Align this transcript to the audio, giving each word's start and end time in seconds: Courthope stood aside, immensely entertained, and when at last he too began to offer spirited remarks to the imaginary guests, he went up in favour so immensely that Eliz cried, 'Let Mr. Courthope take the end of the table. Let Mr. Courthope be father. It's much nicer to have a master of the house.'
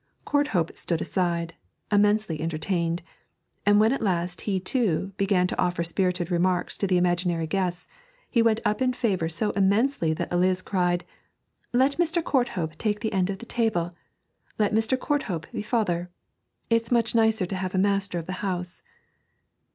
Courthope 0.25 0.75
stood 0.75 0.99
aside, 0.99 1.53
immensely 1.91 2.41
entertained, 2.41 3.03
and 3.67 3.79
when 3.79 3.93
at 3.93 4.01
last 4.01 4.41
he 4.41 4.59
too 4.59 5.13
began 5.15 5.45
to 5.45 5.61
offer 5.61 5.83
spirited 5.83 6.31
remarks 6.31 6.75
to 6.75 6.87
the 6.87 6.97
imaginary 6.97 7.45
guests, 7.45 7.87
he 8.27 8.41
went 8.41 8.61
up 8.65 8.81
in 8.81 8.93
favour 8.93 9.29
so 9.29 9.51
immensely 9.51 10.11
that 10.11 10.31
Eliz 10.31 10.63
cried, 10.63 11.05
'Let 11.71 11.97
Mr. 11.97 12.23
Courthope 12.23 12.75
take 12.79 13.01
the 13.01 13.13
end 13.13 13.29
of 13.29 13.37
the 13.37 13.45
table. 13.45 13.95
Let 14.57 14.73
Mr. 14.73 14.97
Courthope 14.97 15.51
be 15.51 15.61
father. 15.61 16.09
It's 16.67 16.91
much 16.91 17.13
nicer 17.13 17.45
to 17.45 17.55
have 17.55 17.75
a 17.75 17.77
master 17.77 18.17
of 18.17 18.25
the 18.25 18.33
house.' 18.41 18.81